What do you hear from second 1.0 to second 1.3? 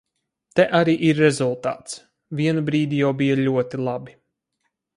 ir